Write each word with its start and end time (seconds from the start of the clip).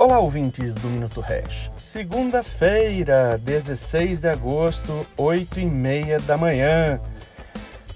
Olá, 0.00 0.20
ouvintes 0.20 0.74
do 0.74 0.86
Minuto 0.86 1.20
Hash. 1.20 1.72
Segunda-feira, 1.76 3.36
16 3.36 4.20
de 4.20 4.28
agosto, 4.28 5.04
8 5.16 5.58
e 5.58 5.66
meia 5.66 6.20
da 6.20 6.36
manhã. 6.36 7.00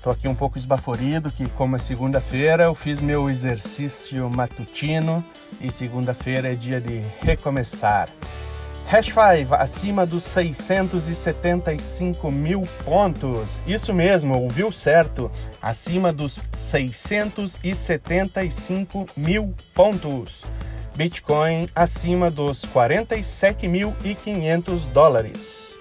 Tô 0.03 0.11
aqui 0.11 0.27
um 0.27 0.35
pouco 0.35 0.59
esbaforido, 0.59 1.31
que 1.31 1.49
como 1.51 1.77
é 1.77 1.79
segunda-feira, 1.79 2.65
eu 2.65 2.75
fiz 2.75 3.01
meu 3.01 3.31
exercício 3.31 4.29
matutino 4.29 5.25
e 5.61 5.71
segunda-feira 5.71 6.53
é 6.53 6.57
dia 6.57 6.81
de 6.81 7.05
recomeçar. 7.21 8.09
Hash 8.89 9.07
5 9.07 9.55
acima 9.55 10.05
dos 10.05 10.25
675 10.25 12.33
mil 12.33 12.67
pontos. 12.85 13.63
Isso 13.65 13.95
mesmo, 13.95 14.37
ouviu 14.37 14.73
certo? 14.73 15.31
Acima 15.63 16.13
dos 16.13 16.43
675 16.57 19.07
mil 19.17 19.55
pontos. 19.73 20.45
Bitcoin 20.95 21.69
acima 21.75 22.31
dos 22.31 22.67
47.500 22.67 24.87
dólares. 24.89 25.75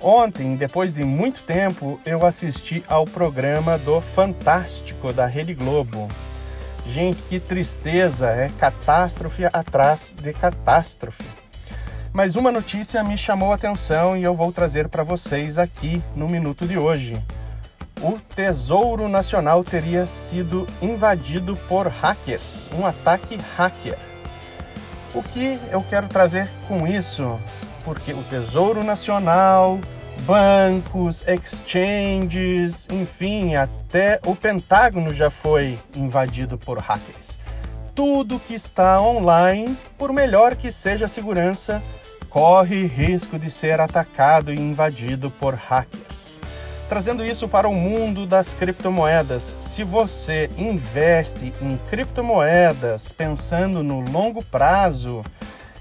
Ontem, 0.00 0.56
depois 0.56 0.90
de 0.92 1.04
muito 1.04 1.42
tempo, 1.42 2.00
eu 2.06 2.24
assisti 2.24 2.82
ao 2.88 3.04
programa 3.04 3.76
do 3.78 4.00
Fantástico 4.00 5.12
da 5.12 5.26
Rede 5.26 5.52
Globo. 5.52 6.08
Gente, 6.86 7.20
que 7.22 7.40
tristeza, 7.40 8.30
é 8.30 8.48
catástrofe 8.58 9.44
atrás 9.44 10.14
de 10.16 10.32
catástrofe. 10.32 11.24
Mas 12.12 12.36
uma 12.36 12.50
notícia 12.50 13.02
me 13.02 13.18
chamou 13.18 13.52
a 13.52 13.56
atenção 13.56 14.16
e 14.16 14.22
eu 14.22 14.34
vou 14.34 14.50
trazer 14.52 14.88
para 14.88 15.02
vocês 15.02 15.58
aqui 15.58 16.02
no 16.14 16.28
minuto 16.28 16.66
de 16.66 16.78
hoje. 16.78 17.22
O 18.00 18.18
Tesouro 18.34 19.08
Nacional 19.08 19.64
teria 19.64 20.06
sido 20.06 20.66
invadido 20.80 21.56
por 21.68 21.88
hackers, 21.88 22.70
um 22.72 22.86
ataque 22.86 23.36
hacker. 23.56 23.98
O 25.14 25.22
que 25.22 25.58
eu 25.70 25.82
quero 25.82 26.08
trazer 26.08 26.50
com 26.68 26.86
isso? 26.86 27.40
Porque 27.84 28.12
o 28.12 28.22
Tesouro 28.24 28.82
Nacional, 28.84 29.78
bancos, 30.22 31.22
exchanges, 31.26 32.86
enfim, 32.90 33.54
até 33.54 34.20
o 34.26 34.34
Pentágono 34.34 35.12
já 35.12 35.30
foi 35.30 35.78
invadido 35.94 36.58
por 36.58 36.78
hackers. 36.78 37.38
Tudo 37.94 38.40
que 38.40 38.54
está 38.54 39.00
online, 39.00 39.78
por 39.96 40.12
melhor 40.12 40.54
que 40.54 40.70
seja 40.70 41.06
a 41.06 41.08
segurança, 41.08 41.82
corre 42.28 42.86
risco 42.86 43.38
de 43.38 43.50
ser 43.50 43.80
atacado 43.80 44.52
e 44.52 44.56
invadido 44.60 45.30
por 45.30 45.54
hackers. 45.54 46.40
Trazendo 46.88 47.24
isso 47.24 47.48
para 47.48 47.68
o 47.68 47.74
mundo 47.74 48.24
das 48.24 48.54
criptomoedas, 48.54 49.56
se 49.60 49.82
você 49.82 50.48
investe 50.56 51.52
em 51.60 51.76
criptomoedas 51.90 53.10
pensando 53.10 53.82
no 53.82 54.00
longo 54.00 54.42
prazo 54.44 55.24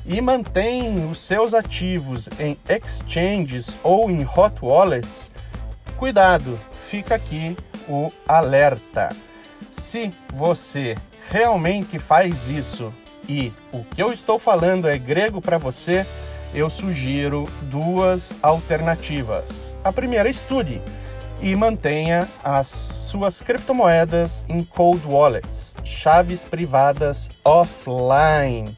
e 0.03 0.20
mantém 0.20 1.08
os 1.08 1.20
seus 1.20 1.53
ativos 1.53 2.28
em 2.39 2.58
exchanges 2.67 3.78
ou 3.83 4.09
em 4.09 4.23
hot 4.26 4.56
wallets, 4.64 5.31
cuidado, 5.95 6.59
fica 6.88 7.14
aqui 7.16 7.56
o 7.88 8.11
alerta. 8.28 9.09
Se 9.70 10.11
você 10.33 10.98
realmente 11.30 12.00
faz 12.00 12.48
isso 12.48 12.92
e 13.30 13.53
o 13.72 13.83
que 13.83 14.02
eu 14.02 14.11
estou 14.11 14.39
falando 14.39 14.88
é 14.88 14.98
grego 14.98 15.39
para 15.39 15.59
você, 15.59 16.03
eu 16.56 16.70
sugiro 16.70 17.50
duas 17.64 18.39
alternativas. 18.42 19.75
A 19.84 19.92
primeira, 19.92 20.30
estude 20.30 20.81
e 21.42 21.53
mantenha 21.53 22.30
as 22.42 22.70
suas 22.70 23.42
criptomoedas 23.42 24.45
em 24.48 24.64
cold 24.64 25.06
wallets, 25.06 25.76
chaves 25.83 26.45
privadas 26.45 27.30
offline, 27.44 28.76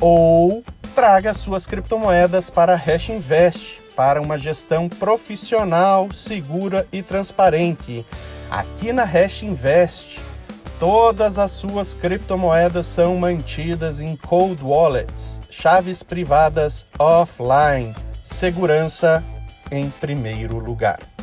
ou 0.00 0.64
traga 0.94 1.34
suas 1.34 1.66
criptomoedas 1.66 2.48
para 2.48 2.74
Hash 2.74 3.10
Invest 3.10 3.82
para 3.94 4.20
uma 4.20 4.38
gestão 4.38 4.88
profissional, 4.88 6.10
segura 6.10 6.86
e 6.90 7.02
transparente. 7.02 8.04
Aqui 8.50 8.92
na 8.92 9.04
Hash 9.04 9.42
Invest, 9.42 10.20
Todas 10.86 11.38
as 11.38 11.50
suas 11.50 11.94
criptomoedas 11.94 12.84
são 12.84 13.16
mantidas 13.16 14.02
em 14.02 14.14
cold 14.16 14.62
wallets, 14.62 15.40
chaves 15.48 16.02
privadas 16.02 16.84
offline, 16.98 17.96
segurança 18.22 19.24
em 19.70 19.88
primeiro 19.88 20.58
lugar. 20.58 21.13